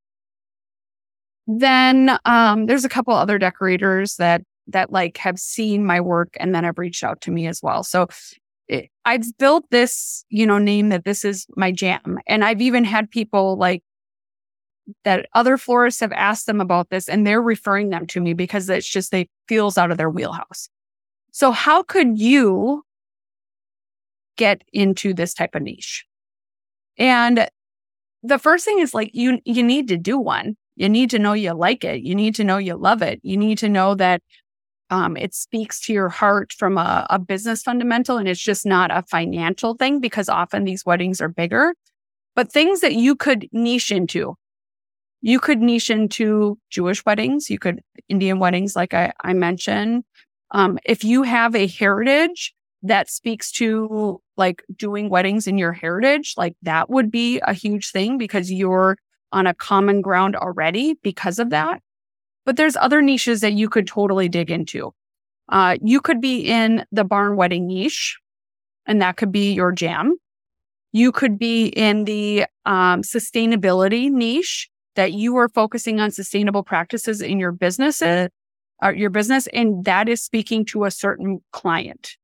Then 1.47 2.17
um, 2.25 2.65
there's 2.65 2.85
a 2.85 2.89
couple 2.89 3.13
other 3.13 3.37
decorators 3.37 4.15
that 4.15 4.41
that 4.67 4.91
like 4.91 5.17
have 5.17 5.37
seen 5.37 5.85
my 5.85 6.01
work 6.01 6.29
and 6.39 6.55
then 6.55 6.63
have 6.63 6.79
reached 6.79 7.03
out 7.03 7.21
to 7.21 7.31
me 7.31 7.45
as 7.45 7.61
well. 7.61 7.83
So 7.83 8.07
it, 8.67 8.89
I've 9.05 9.37
built 9.37 9.65
this, 9.69 10.25
you 10.29 10.47
know, 10.47 10.57
name 10.57 10.89
that 10.89 11.05
this 11.05 11.23
is 11.23 11.45
my 11.55 11.71
jam. 11.71 12.17
And 12.25 12.43
I've 12.43 12.61
even 12.61 12.83
had 12.83 13.11
people 13.11 13.57
like 13.57 13.83
that 15.03 15.27
other 15.33 15.57
florists 15.57 15.99
have 15.99 16.11
asked 16.11 16.45
them 16.45 16.61
about 16.61 16.89
this 16.89 17.07
and 17.07 17.25
they're 17.25 17.41
referring 17.41 17.89
them 17.89 18.05
to 18.07 18.21
me 18.21 18.33
because 18.33 18.69
it's 18.69 18.87
just 18.87 19.11
they 19.11 19.27
feels 19.47 19.77
out 19.77 19.91
of 19.91 19.97
their 19.97 20.09
wheelhouse. 20.09 20.69
So 21.31 21.51
how 21.51 21.83
could 21.83 22.17
you 22.17 22.83
get 24.37 24.63
into 24.71 25.13
this 25.13 25.33
type 25.33 25.55
of 25.55 25.63
niche? 25.63 26.05
And 26.97 27.49
the 28.23 28.39
first 28.39 28.65
thing 28.65 28.79
is 28.79 28.93
like 28.93 29.11
you 29.13 29.39
you 29.45 29.63
need 29.63 29.87
to 29.89 29.97
do 29.97 30.17
one. 30.17 30.55
You 30.75 30.89
need 30.89 31.09
to 31.11 31.19
know 31.19 31.33
you 31.33 31.53
like 31.53 31.83
it. 31.83 32.01
You 32.01 32.15
need 32.15 32.35
to 32.35 32.43
know 32.43 32.57
you 32.57 32.75
love 32.75 33.01
it. 33.01 33.19
You 33.23 33.37
need 33.37 33.57
to 33.59 33.69
know 33.69 33.95
that 33.95 34.21
um, 34.89 35.17
it 35.17 35.33
speaks 35.33 35.79
to 35.81 35.93
your 35.93 36.09
heart 36.09 36.53
from 36.53 36.77
a, 36.77 37.07
a 37.09 37.17
business 37.17 37.63
fundamental 37.63 38.17
and 38.17 38.27
it's 38.27 38.41
just 38.41 38.65
not 38.65 38.91
a 38.91 39.03
financial 39.03 39.73
thing 39.73 39.99
because 39.99 40.29
often 40.29 40.63
these 40.63 40.85
weddings 40.85 41.21
are 41.21 41.29
bigger. 41.29 41.73
But 42.35 42.51
things 42.51 42.81
that 42.81 42.93
you 42.93 43.15
could 43.15 43.47
niche 43.51 43.91
into. 43.91 44.35
You 45.25 45.39
could 45.39 45.59
niche 45.59 45.89
into 45.89 46.59
Jewish 46.69 47.03
weddings. 47.03 47.49
You 47.49 47.57
could 47.57 47.81
Indian 48.09 48.37
weddings, 48.37 48.75
like 48.75 48.93
I, 48.93 49.11
I 49.23 49.33
mentioned. 49.33 50.03
Um, 50.51 50.77
if 50.85 51.03
you 51.03 51.23
have 51.23 51.55
a 51.55 51.65
heritage 51.65 52.53
that 52.83 53.09
speaks 53.09 53.51
to 53.53 54.21
like 54.37 54.63
doing 54.75 55.09
weddings 55.09 55.47
in 55.47 55.57
your 55.57 55.73
heritage, 55.73 56.35
like 56.37 56.55
that 56.61 56.91
would 56.91 57.09
be 57.09 57.39
a 57.39 57.55
huge 57.55 57.89
thing 57.89 58.19
because 58.19 58.51
you're 58.51 58.97
on 59.31 59.47
a 59.47 59.55
common 59.55 60.01
ground 60.01 60.35
already 60.35 60.93
because 61.01 61.39
of 61.39 61.49
that. 61.49 61.81
But 62.45 62.55
there's 62.55 62.75
other 62.75 63.01
niches 63.01 63.41
that 63.41 63.53
you 63.53 63.67
could 63.67 63.87
totally 63.87 64.29
dig 64.29 64.51
into. 64.51 64.93
Uh, 65.49 65.77
you 65.81 66.01
could 66.01 66.21
be 66.21 66.41
in 66.41 66.85
the 66.91 67.03
barn 67.03 67.35
wedding 67.35 67.65
niche, 67.65 68.19
and 68.85 69.01
that 69.01 69.17
could 69.17 69.31
be 69.31 69.53
your 69.53 69.71
jam. 69.71 70.17
You 70.91 71.11
could 71.11 71.39
be 71.39 71.65
in 71.65 72.03
the 72.03 72.45
um, 72.67 73.01
sustainability 73.01 74.11
niche 74.11 74.69
that 74.95 75.13
you 75.13 75.35
are 75.37 75.49
focusing 75.49 75.99
on 75.99 76.11
sustainable 76.11 76.63
practices 76.63 77.21
in 77.21 77.39
your 77.39 77.51
business, 77.51 78.01
uh, 78.01 78.27
your 78.93 79.09
business, 79.09 79.47
and 79.47 79.85
that 79.85 80.09
is 80.09 80.21
speaking 80.21 80.65
to 80.65 80.85
a 80.85 80.91
certain 80.91 81.39
client. 81.51 82.17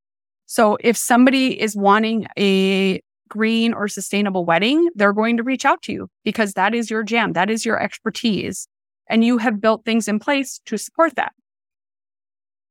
So 0.46 0.78
if 0.82 0.98
somebody 0.98 1.60
is 1.62 1.75
wanting 1.75 2.28
a 2.38 3.01
green 3.30 3.74
or 3.74 3.88
sustainable 3.88 4.46
wedding, 4.46 4.90
they're 4.96 5.13
going 5.13 5.38
to 5.38 5.44
reach 5.44 5.63
out 5.63 5.82
to 5.84 5.94
you 5.94 6.08
because 6.25 6.54
that 6.54 6.75
is 6.75 6.90
your 6.90 7.04
jam. 7.04 7.34
That 7.34 7.50
is 7.50 7.66
your 7.66 7.82
expertise. 7.82 8.68
And 9.10 9.24
you 9.24 9.38
have 9.38 9.62
built 9.62 9.86
things 9.86 10.08
in 10.08 10.20
place 10.20 10.60
to 10.66 10.78
support 10.78 11.16
that. 11.16 11.32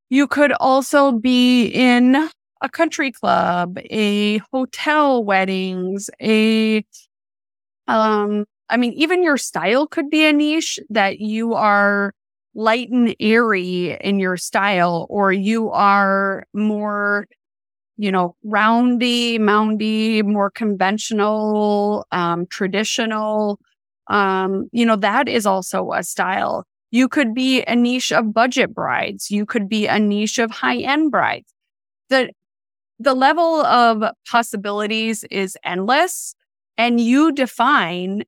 You 0.09 0.27
could 0.27 0.51
also 0.53 1.13
be 1.13 1.67
in 1.67 2.29
a 2.61 2.69
country 2.69 3.11
club, 3.11 3.79
a 3.89 4.37
hotel 4.51 5.23
weddings, 5.23 6.09
a, 6.21 6.85
um, 7.87 8.45
I 8.71 8.77
mean, 8.77 8.93
even 8.93 9.23
your 9.23 9.37
style 9.37 9.85
could 9.85 10.09
be 10.09 10.25
a 10.25 10.33
niche 10.33 10.79
that 10.89 11.19
you 11.19 11.53
are 11.53 12.13
light 12.55 12.89
and 12.89 13.15
airy 13.19 13.97
in 14.01 14.19
your 14.19 14.37
style, 14.37 15.05
or 15.09 15.31
you 15.31 15.69
are 15.69 16.45
more 16.53 17.27
you 18.01 18.11
know, 18.11 18.35
roundy, 18.43 19.37
moundy, 19.37 20.23
more 20.23 20.49
conventional, 20.49 22.07
um, 22.11 22.47
traditional. 22.47 23.59
Um, 24.07 24.67
you 24.71 24.87
know, 24.87 24.95
that 24.95 25.29
is 25.29 25.45
also 25.45 25.91
a 25.91 26.01
style. 26.01 26.65
You 26.89 27.07
could 27.07 27.35
be 27.35 27.61
a 27.63 27.75
niche 27.75 28.11
of 28.11 28.33
budget 28.33 28.73
brides. 28.73 29.29
You 29.29 29.45
could 29.45 29.69
be 29.69 29.85
a 29.85 29.99
niche 29.99 30.39
of 30.39 30.49
high 30.49 30.77
end 30.77 31.11
brides. 31.11 31.53
The, 32.09 32.31
the 32.97 33.13
level 33.13 33.61
of 33.61 34.03
possibilities 34.27 35.23
is 35.25 35.55
endless 35.63 36.33
and 36.79 36.99
you 36.99 37.31
define 37.31 38.23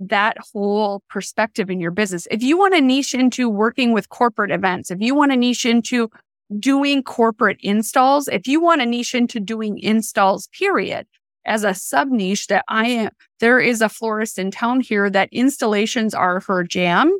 that 0.00 0.36
whole 0.52 1.02
perspective 1.08 1.70
in 1.70 1.80
your 1.80 1.90
business. 1.90 2.28
If 2.30 2.42
you 2.42 2.56
want 2.56 2.74
to 2.74 2.80
niche 2.80 3.14
into 3.14 3.48
working 3.48 3.92
with 3.92 4.08
corporate 4.08 4.50
events, 4.50 4.90
if 4.90 5.00
you 5.00 5.14
want 5.14 5.32
to 5.32 5.36
niche 5.36 5.66
into 5.66 6.10
doing 6.58 7.02
corporate 7.02 7.58
installs, 7.60 8.28
if 8.28 8.46
you 8.46 8.60
want 8.60 8.80
to 8.80 8.86
niche 8.86 9.14
into 9.14 9.40
doing 9.40 9.78
installs, 9.78 10.48
period, 10.48 11.06
as 11.44 11.64
a 11.64 11.74
sub 11.74 12.08
niche 12.08 12.46
that 12.48 12.64
I 12.68 12.86
am, 12.86 13.10
there 13.40 13.58
is 13.58 13.80
a 13.80 13.88
florist 13.88 14.38
in 14.38 14.50
town 14.50 14.80
here 14.80 15.10
that 15.10 15.28
installations 15.32 16.14
are 16.14 16.40
her 16.40 16.62
jam. 16.62 17.18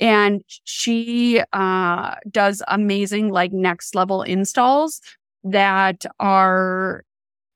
And 0.00 0.42
she 0.64 1.40
uh, 1.52 2.16
does 2.30 2.62
amazing, 2.68 3.30
like 3.30 3.52
next 3.52 3.94
level 3.94 4.22
installs 4.22 5.00
that 5.44 6.04
are, 6.18 7.04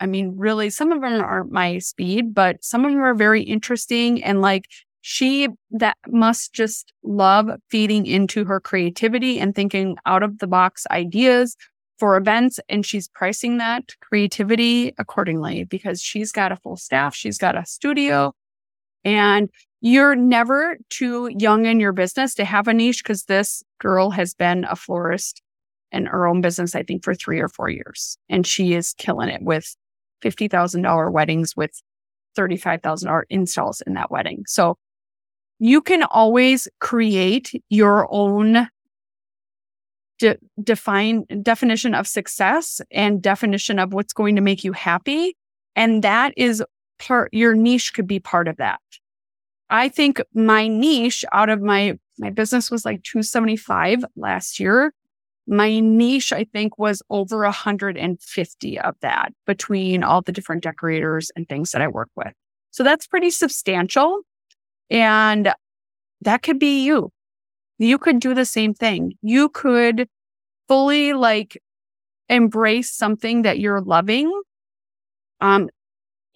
I 0.00 0.06
mean, 0.06 0.34
really, 0.36 0.70
some 0.70 0.92
of 0.92 1.00
them 1.00 1.20
aren't 1.20 1.50
my 1.50 1.78
speed, 1.78 2.34
but 2.34 2.62
some 2.62 2.84
of 2.84 2.92
them 2.92 3.02
are 3.02 3.14
very 3.14 3.42
interesting 3.42 4.22
and 4.22 4.40
like 4.40 4.66
she 5.00 5.48
that 5.70 5.96
must 6.08 6.52
just 6.52 6.92
love 7.02 7.48
feeding 7.70 8.06
into 8.06 8.44
her 8.44 8.60
creativity 8.60 9.38
and 9.38 9.54
thinking 9.54 9.96
out 10.06 10.22
of 10.22 10.38
the 10.38 10.46
box 10.46 10.86
ideas 10.90 11.56
for 11.98 12.16
events 12.16 12.60
and 12.68 12.84
she's 12.84 13.08
pricing 13.08 13.58
that 13.58 13.84
creativity 14.00 14.92
accordingly 14.98 15.64
because 15.64 16.00
she's 16.02 16.32
got 16.32 16.52
a 16.52 16.56
full 16.56 16.76
staff 16.76 17.14
she's 17.14 17.38
got 17.38 17.56
a 17.56 17.64
studio 17.64 18.32
and 19.04 19.48
you're 19.80 20.16
never 20.16 20.76
too 20.90 21.30
young 21.38 21.64
in 21.66 21.80
your 21.80 21.92
business 21.92 22.34
to 22.34 22.44
have 22.44 22.68
a 22.68 22.74
niche 22.74 23.02
because 23.02 23.24
this 23.24 23.62
girl 23.80 24.10
has 24.10 24.34
been 24.34 24.64
a 24.64 24.76
florist 24.76 25.42
in 25.90 26.06
her 26.06 26.26
own 26.26 26.40
business 26.40 26.74
i 26.74 26.82
think 26.82 27.02
for 27.02 27.14
three 27.14 27.40
or 27.40 27.48
four 27.48 27.68
years 27.70 28.18
and 28.28 28.46
she 28.46 28.74
is 28.74 28.94
killing 28.98 29.28
it 29.28 29.42
with 29.42 29.76
$50000 30.22 31.12
weddings 31.12 31.56
with 31.56 31.82
$35000 32.36 33.22
installs 33.30 33.80
in 33.86 33.94
that 33.94 34.10
wedding 34.10 34.44
so 34.46 34.76
you 35.58 35.80
can 35.80 36.02
always 36.04 36.68
create 36.80 37.52
your 37.68 38.06
own 38.10 38.68
de- 40.18 40.38
define 40.62 41.24
definition 41.42 41.94
of 41.94 42.06
success 42.06 42.80
and 42.90 43.22
definition 43.22 43.78
of 43.78 43.92
what's 43.92 44.12
going 44.12 44.36
to 44.36 44.42
make 44.42 44.64
you 44.64 44.72
happy. 44.72 45.36
And 45.74 46.02
that 46.04 46.32
is 46.36 46.62
part, 46.98 47.32
your 47.32 47.54
niche 47.54 47.92
could 47.94 48.06
be 48.06 48.20
part 48.20 48.48
of 48.48 48.56
that. 48.58 48.80
I 49.70 49.88
think 49.88 50.20
my 50.34 50.66
niche 50.68 51.24
out 51.32 51.48
of 51.50 51.60
my, 51.60 51.98
my 52.18 52.30
business 52.30 52.70
was 52.70 52.84
like 52.84 53.02
275 53.02 54.04
last 54.16 54.58
year. 54.58 54.92
My 55.48 55.80
niche, 55.80 56.32
I 56.32 56.44
think, 56.44 56.78
was 56.78 57.02
over 57.08 57.38
150 57.38 58.80
of 58.80 58.94
that 59.00 59.32
between 59.46 60.04
all 60.04 60.20
the 60.20 60.30
different 60.30 60.62
decorators 60.62 61.30
and 61.34 61.48
things 61.48 61.70
that 61.70 61.80
I 61.80 61.88
work 61.88 62.10
with. 62.14 62.34
So 62.70 62.84
that's 62.84 63.06
pretty 63.06 63.30
substantial. 63.30 64.20
And 64.90 65.52
that 66.20 66.42
could 66.42 66.58
be 66.58 66.84
you. 66.84 67.10
You 67.78 67.96
could 67.96 68.20
do 68.20 68.34
the 68.34 68.44
same 68.44 68.74
thing. 68.74 69.14
You 69.22 69.48
could 69.48 70.08
fully 70.66 71.14
like 71.14 71.58
embrace 72.28 72.92
something 72.92 73.42
that 73.42 73.58
you're 73.58 73.80
loving. 73.80 74.30
Um, 75.40 75.70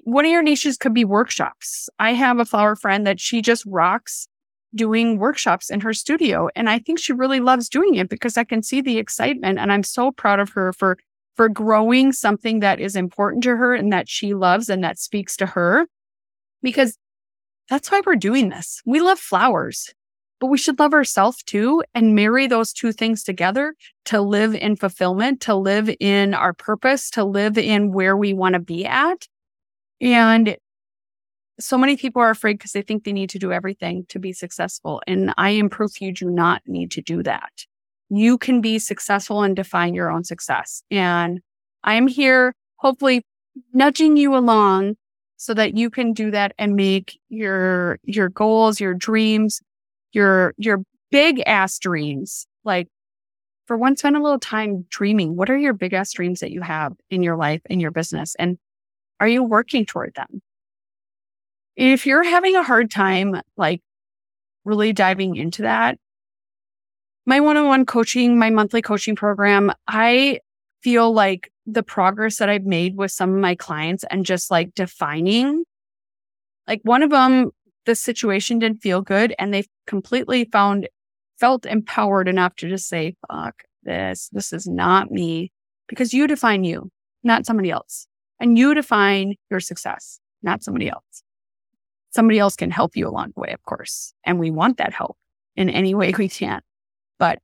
one 0.05 0.25
of 0.25 0.31
your 0.31 0.43
niches 0.43 0.79
could 0.79 0.95
be 0.95 1.05
workshops. 1.05 1.91
I 1.99 2.15
have 2.15 2.39
a 2.39 2.45
flower 2.45 2.77
friend 2.77 3.07
that 3.07 3.21
she 3.21 3.43
just 3.43 3.65
rocks 3.67 4.27
doing 4.75 5.19
workshops 5.19 5.71
in 5.71 5.81
her 5.81 5.93
studio. 5.93 6.49
And 6.57 6.69
I 6.69 6.79
think 6.79 6.99
she 6.99 7.13
really 7.13 7.41
loves 7.41 7.69
doing 7.69 7.95
it 7.97 8.09
because 8.09 8.37
I 8.37 8.45
can 8.45 8.63
see 8.63 8.81
the 8.81 8.99
excitement. 8.99 9.59
And 9.59 9.73
I'm 9.73 9.83
so 9.83 10.13
proud 10.13 10.41
of 10.41 10.51
her 10.51 10.73
for, 10.73 10.99
for 11.37 11.49
growing 11.49 12.13
something 12.13 12.61
that 12.61 12.81
is 12.81 12.97
important 12.97 13.43
to 13.45 13.57
her 13.57 13.75
and 13.75 13.93
that 13.93 14.09
she 14.09 14.35
loves 14.35 14.69
and 14.69 14.83
that 14.83 14.99
speaks 14.99 15.37
to 15.37 15.47
her 15.47 15.87
because 16.63 16.97
that's 17.69 17.91
why 17.91 18.03
we're 18.05 18.17
doing 18.17 18.49
this. 18.49 18.81
We 18.85 19.01
love 19.01 19.19
flowers, 19.19 19.93
but 20.41 20.49
we 20.49 20.59
should 20.59 20.79
love 20.79 20.95
ourselves 20.95 21.43
too 21.43 21.83
and 21.95 22.15
marry 22.15 22.47
those 22.47 22.73
two 22.73 22.93
things 22.93 23.23
together 23.23 23.75
to 24.07 24.21
live 24.21 24.55
in 24.55 24.77
fulfillment, 24.77 25.41
to 25.43 25.55
live 25.55 25.91
in 26.01 26.35
our 26.35 26.53
purpose, 26.53 27.11
to 27.11 27.25
live 27.25 27.57
in 27.59 27.93
where 27.93 28.17
we 28.17 28.33
want 28.35 28.55
to 28.55 28.59
be 28.59 28.85
at. 28.85 29.27
And 30.01 30.57
so 31.61 31.77
many 31.77 31.97
people 31.97 32.23
are 32.23 32.31
afraid 32.31 32.55
because 32.55 32.73
they 32.73 32.83
think 32.83 33.05
they 33.05 33.13
need 33.13 33.31
to 33.31 33.39
do 33.39 33.53
everything 33.53 34.05
to 34.09 34.19
be 34.19 34.33
successful. 34.33 35.03
And 35.07 35.33
I 35.37 35.51
am 35.51 35.69
proof 35.69 36.01
you 36.01 36.13
do 36.13 36.31
not 36.31 36.63
need 36.67 36.91
to 36.93 37.03
do 37.03 37.23
that. 37.23 37.67
You 38.09 38.39
can 38.39 38.61
be 38.61 38.79
successful 38.79 39.43
and 39.43 39.57
define 39.57 39.95
your 39.95 40.11
own 40.11 40.25
success. 40.25 40.83
And 40.91 41.41
I 41.85 41.95
am 41.95 42.07
here, 42.07 42.55
hopefully 42.77 43.23
nudging 43.73 44.17
you 44.17 44.37
along 44.37 44.97
so 45.37 45.55
that 45.55 45.77
you 45.77 45.91
can 45.91 46.13
do 46.13 46.31
that 46.31 46.53
and 46.59 46.77
make 46.77 47.19
your, 47.29 47.99
your 48.05 48.29
goals, 48.29 48.81
your 48.81 48.95
dreams, 48.95 49.61
your, 50.13 50.55
your 50.57 50.83
big 51.11 51.43
ass 51.47 51.79
dreams. 51.79 52.47
Like 52.65 52.89
for 53.67 53.77
one, 53.77 53.97
spend 53.97 54.17
a 54.17 54.23
little 54.23 54.39
time 54.39 54.87
dreaming. 54.89 55.37
What 55.37 55.51
are 55.51 55.57
your 55.57 55.73
big 55.73 55.93
ass 55.93 56.13
dreams 56.13 56.41
that 56.41 56.51
you 56.51 56.61
have 56.61 56.93
in 57.11 57.23
your 57.23 57.37
life, 57.37 57.61
in 57.69 57.81
your 57.81 57.91
business? 57.91 58.35
And 58.39 58.59
are 59.21 59.29
you 59.29 59.43
working 59.43 59.87
toward 59.87 60.15
them? 60.15 60.43
If 61.77 62.07
you're 62.07 62.23
having 62.23 62.57
a 62.57 62.63
hard 62.63 62.91
time, 62.91 63.41
like 63.57 63.81
really 64.65 64.93
diving 64.93 65.37
into 65.37 65.63
that, 65.63 65.99
my 67.25 67.41
one 67.41 67.57
on 67.57 67.67
one 67.67 67.87
coaching, 67.87 68.39
my 68.39 68.51
monthly 68.51 68.83
coaching 68.83 69.17
program, 69.17 69.73
I 69.87 70.41
feel 70.83 71.13
like 71.13 71.53
the 71.67 71.83
progress 71.83 72.39
that 72.39 72.49
I've 72.49 72.65
made 72.65 72.97
with 72.97 73.13
some 73.13 73.33
of 73.33 73.41
my 73.41 73.55
clients 73.55 74.05
and 74.11 74.27
just 74.27 74.51
like 74.51 74.75
defining, 74.75 75.65
like 76.67 76.81
one 76.83 77.03
of 77.03 77.11
them, 77.11 77.51
the 77.87 77.95
situation 77.95 78.59
didn't 78.59 78.83
feel 78.83 79.01
good 79.01 79.35
and 79.39 79.55
they 79.55 79.65
completely 79.87 80.45
found, 80.47 80.89
felt 81.39 81.67
empowered 81.67 82.29
enough 82.29 82.55
to 82.57 82.69
just 82.69 82.89
say, 82.89 83.15
fuck 83.29 83.63
this, 83.85 84.29
this 84.33 84.53
is 84.53 84.67
not 84.67 85.11
me 85.11 85.53
because 85.89 86.13
you 86.13 86.27
define 86.27 86.65
you, 86.65 86.91
not 87.23 87.47
somebody 87.47 87.71
else. 87.71 88.07
And 88.41 88.59
you 88.59 88.75
define 88.75 89.37
your 89.51 89.61
success, 89.61 90.19
not 90.43 90.65
somebody 90.65 90.89
else. 90.89 91.23
Somebody 92.15 92.39
else 92.39 92.57
can 92.57 92.71
help 92.71 92.97
you 92.97 93.09
along 93.09 93.33
the 93.35 93.41
way, 93.41 93.53
of 93.53 93.63
course. 93.63 94.13
And 94.25 94.39
we 94.39 94.51
want 94.51 94.77
that 94.79 94.93
help 94.93 95.17
in 95.57 95.69
any 95.71 95.95
way 95.95 96.13
we 96.17 96.29
can. 96.29 96.61
But 97.19 97.39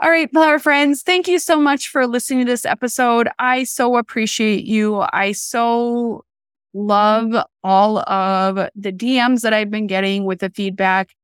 all 0.00 0.10
right, 0.10 0.30
flower 0.30 0.58
friends, 0.58 1.02
thank 1.02 1.26
you 1.26 1.38
so 1.38 1.58
much 1.60 1.88
for 1.88 2.06
listening 2.06 2.46
to 2.46 2.50
this 2.52 2.64
episode. 2.64 3.28
I 3.38 3.64
so 3.64 3.96
appreciate 3.96 4.64
you. 4.64 5.04
I 5.12 5.32
so 5.32 6.24
love 6.72 7.34
all 7.64 7.98
of 8.08 8.68
the 8.76 8.92
DMs 8.92 9.40
that 9.40 9.52
I've 9.52 9.70
been 9.70 9.88
getting 9.88 10.24
with 10.24 10.38
the 10.38 10.50
feedback. 10.50 11.14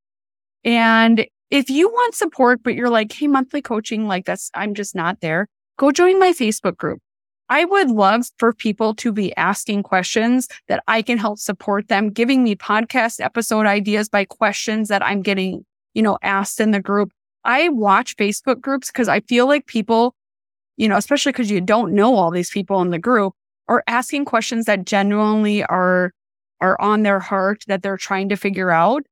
And 0.64 1.26
if 1.50 1.70
you 1.70 1.88
want 1.88 2.14
support, 2.14 2.62
but 2.64 2.74
you're 2.74 2.90
like, 2.90 3.12
hey, 3.12 3.28
monthly 3.28 3.62
coaching, 3.62 4.08
like 4.08 4.24
that's, 4.24 4.50
I'm 4.54 4.74
just 4.74 4.94
not 4.96 5.20
there, 5.20 5.48
go 5.78 5.92
join 5.92 6.18
my 6.18 6.32
Facebook 6.32 6.76
group. 6.76 7.00
I 7.48 7.64
would 7.64 7.90
love 7.90 8.26
for 8.38 8.52
people 8.52 8.94
to 8.96 9.12
be 9.12 9.37
asking 9.37 9.83
questions 9.83 10.48
that 10.68 10.83
I 10.88 11.02
can 11.02 11.18
help 11.18 11.38
support 11.38 11.88
them, 11.88 12.11
giving 12.11 12.42
me 12.42 12.57
podcast 12.57 13.22
episode 13.22 13.66
ideas 13.66 14.09
by 14.09 14.24
questions 14.24 14.88
that 14.88 15.04
I'm 15.04 15.22
getting, 15.22 15.64
you 15.92 16.02
know, 16.02 16.18
asked 16.22 16.61
in 16.61 16.70
the 16.70 16.80
group. 16.80 17.12
I 17.44 17.68
watch 17.68 18.16
Facebook 18.16 18.61
groups 18.61 18.88
because 18.88 19.09
I 19.09 19.20
feel 19.20 19.46
like 19.46 19.66
people, 19.66 20.14
you 20.76 20.88
know, 20.88 20.96
especially 20.96 21.33
because 21.33 21.50
you 21.50 21.61
don't 21.61 21.92
know 21.92 22.14
all 22.14 22.30
these 22.30 22.50
people 22.50 22.80
in 22.80 22.90
the 22.90 22.98
group, 22.98 23.35
are 23.68 23.85
asking 23.87 24.24
questions 24.24 24.66
that 24.66 24.85
genuinely 24.85 25.64
are 25.64 26.12
are 26.61 26.80
on 26.80 27.02
their 27.02 27.20
heart 27.20 27.62
that 27.66 27.83
they're 27.83 27.96
trying 27.96 28.28
to 28.30 28.37
figure 28.37 28.70
out. 28.70 29.02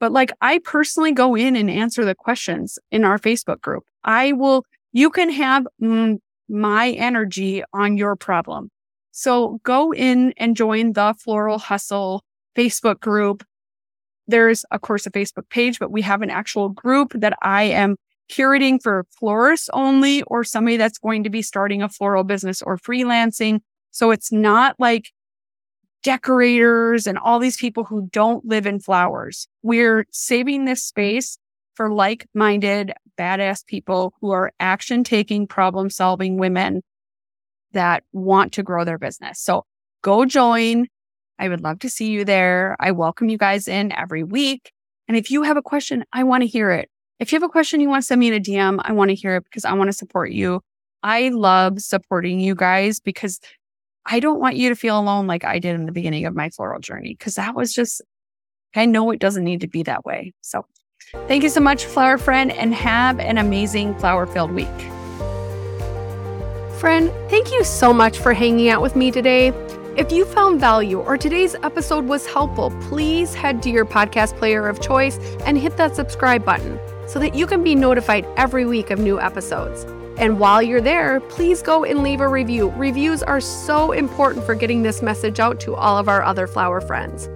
But 0.00 0.12
like 0.12 0.32
I 0.40 0.58
personally 0.58 1.12
go 1.12 1.34
in 1.34 1.56
and 1.56 1.70
answer 1.70 2.04
the 2.04 2.14
questions 2.14 2.78
in 2.90 3.04
our 3.04 3.18
Facebook 3.18 3.60
group. 3.60 3.84
I 4.04 4.32
will, 4.32 4.64
you 4.92 5.10
can 5.10 5.30
have 5.30 5.66
mm, 5.82 6.18
my 6.48 6.90
energy 6.90 7.62
on 7.72 7.96
your 7.96 8.16
problem. 8.16 8.70
So 9.12 9.60
go 9.64 9.92
in 9.92 10.32
and 10.36 10.56
join 10.56 10.92
the 10.92 11.14
Floral 11.18 11.58
Hustle 11.58 12.24
Facebook 12.56 13.00
group. 13.00 13.44
There's, 14.26 14.64
of 14.70 14.80
course, 14.80 15.06
a 15.06 15.10
Facebook 15.10 15.48
page, 15.50 15.78
but 15.78 15.90
we 15.90 16.02
have 16.02 16.22
an 16.22 16.30
actual 16.30 16.68
group 16.68 17.12
that 17.14 17.36
I 17.42 17.64
am 17.64 17.96
curating 18.30 18.80
for 18.82 19.06
florists 19.18 19.70
only 19.72 20.22
or 20.24 20.44
somebody 20.44 20.76
that's 20.76 20.98
going 20.98 21.24
to 21.24 21.30
be 21.30 21.42
starting 21.42 21.82
a 21.82 21.88
floral 21.88 22.24
business 22.24 22.60
or 22.62 22.76
freelancing. 22.76 23.60
So 23.90 24.10
it's 24.10 24.30
not 24.30 24.76
like 24.78 25.10
decorators 26.02 27.06
and 27.06 27.18
all 27.18 27.38
these 27.38 27.56
people 27.56 27.84
who 27.84 28.08
don't 28.12 28.44
live 28.44 28.66
in 28.66 28.80
flowers. 28.80 29.48
We're 29.62 30.06
saving 30.10 30.64
this 30.64 30.84
space 30.84 31.38
for 31.78 31.92
like 31.92 32.26
minded, 32.34 32.92
badass 33.16 33.64
people 33.64 34.12
who 34.20 34.32
are 34.32 34.50
action 34.58 35.04
taking, 35.04 35.46
problem 35.46 35.88
solving 35.88 36.36
women 36.36 36.82
that 37.70 38.02
want 38.12 38.52
to 38.54 38.64
grow 38.64 38.84
their 38.84 38.98
business. 38.98 39.38
So 39.40 39.64
go 40.02 40.24
join. 40.24 40.88
I 41.38 41.48
would 41.48 41.60
love 41.60 41.78
to 41.78 41.88
see 41.88 42.10
you 42.10 42.24
there. 42.24 42.74
I 42.80 42.90
welcome 42.90 43.28
you 43.28 43.38
guys 43.38 43.68
in 43.68 43.92
every 43.92 44.24
week. 44.24 44.72
And 45.06 45.16
if 45.16 45.30
you 45.30 45.44
have 45.44 45.56
a 45.56 45.62
question, 45.62 46.04
I 46.12 46.24
want 46.24 46.42
to 46.42 46.48
hear 46.48 46.72
it. 46.72 46.90
If 47.20 47.30
you 47.30 47.36
have 47.36 47.48
a 47.48 47.48
question 47.48 47.78
you 47.78 47.88
want 47.88 48.02
to 48.02 48.06
send 48.08 48.18
me 48.18 48.26
in 48.26 48.34
a 48.34 48.40
DM, 48.40 48.80
I 48.82 48.92
want 48.92 49.10
to 49.10 49.14
hear 49.14 49.36
it 49.36 49.44
because 49.44 49.64
I 49.64 49.72
want 49.74 49.86
to 49.86 49.96
support 49.96 50.32
you. 50.32 50.60
I 51.04 51.28
love 51.28 51.80
supporting 51.80 52.40
you 52.40 52.56
guys 52.56 52.98
because 52.98 53.38
I 54.04 54.18
don't 54.18 54.40
want 54.40 54.56
you 54.56 54.68
to 54.68 54.74
feel 54.74 54.98
alone 54.98 55.28
like 55.28 55.44
I 55.44 55.60
did 55.60 55.76
in 55.76 55.86
the 55.86 55.92
beginning 55.92 56.26
of 56.26 56.34
my 56.34 56.50
floral 56.50 56.80
journey 56.80 57.14
because 57.16 57.36
that 57.36 57.54
was 57.54 57.72
just, 57.72 58.02
I 58.74 58.84
know 58.84 59.12
it 59.12 59.20
doesn't 59.20 59.44
need 59.44 59.60
to 59.60 59.68
be 59.68 59.84
that 59.84 60.04
way. 60.04 60.32
So 60.40 60.66
thank 61.26 61.42
you 61.42 61.48
so 61.48 61.60
much, 61.60 61.84
flower 61.84 62.18
friend, 62.18 62.50
and 62.52 62.74
have 62.74 63.18
an 63.20 63.38
amazing 63.38 63.98
flower 63.98 64.26
filled 64.26 64.52
week. 64.52 64.66
Friend, 66.78 67.10
thank 67.28 67.50
you 67.50 67.64
so 67.64 67.92
much 67.92 68.18
for 68.18 68.32
hanging 68.32 68.68
out 68.68 68.82
with 68.82 68.94
me 68.94 69.10
today. 69.10 69.48
If 69.96 70.12
you 70.12 70.24
found 70.24 70.60
value 70.60 71.00
or 71.00 71.18
today's 71.18 71.56
episode 71.62 72.04
was 72.04 72.24
helpful, 72.26 72.70
please 72.82 73.34
head 73.34 73.62
to 73.64 73.70
your 73.70 73.84
podcast 73.84 74.36
player 74.36 74.68
of 74.68 74.80
choice 74.80 75.18
and 75.44 75.58
hit 75.58 75.76
that 75.76 75.96
subscribe 75.96 76.44
button 76.44 76.78
so 77.08 77.18
that 77.18 77.34
you 77.34 77.46
can 77.46 77.64
be 77.64 77.74
notified 77.74 78.24
every 78.36 78.64
week 78.64 78.90
of 78.90 79.00
new 79.00 79.20
episodes. 79.20 79.84
And 80.18 80.38
while 80.38 80.62
you're 80.62 80.80
there, 80.80 81.20
please 81.20 81.62
go 81.62 81.84
and 81.84 82.02
leave 82.02 82.20
a 82.20 82.28
review. 82.28 82.70
Reviews 82.70 83.22
are 83.22 83.40
so 83.40 83.92
important 83.92 84.44
for 84.44 84.54
getting 84.54 84.82
this 84.82 85.02
message 85.02 85.40
out 85.40 85.58
to 85.60 85.74
all 85.74 85.98
of 85.98 86.08
our 86.08 86.22
other 86.22 86.46
flower 86.46 86.80
friends. 86.80 87.28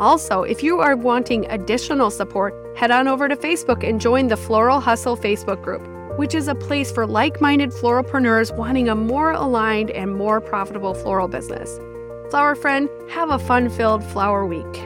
Also, 0.00 0.42
if 0.42 0.62
you 0.62 0.80
are 0.80 0.96
wanting 0.96 1.48
additional 1.50 2.10
support, 2.10 2.52
head 2.76 2.90
on 2.90 3.06
over 3.06 3.28
to 3.28 3.36
Facebook 3.36 3.88
and 3.88 4.00
join 4.00 4.26
the 4.26 4.36
Floral 4.36 4.80
Hustle 4.80 5.16
Facebook 5.16 5.62
group 5.62 5.86
which 6.20 6.34
is 6.34 6.48
a 6.48 6.54
place 6.54 6.92
for 6.92 7.06
like 7.06 7.40
minded 7.40 7.70
floralpreneurs 7.70 8.54
wanting 8.54 8.90
a 8.90 8.94
more 8.94 9.30
aligned 9.30 9.90
and 9.92 10.14
more 10.14 10.38
profitable 10.38 10.92
floral 10.92 11.28
business. 11.28 11.78
Flower 12.30 12.54
friend, 12.54 12.90
have 13.08 13.30
a 13.30 13.38
fun 13.38 13.70
filled 13.70 14.04
flower 14.04 14.44
week. 14.44 14.82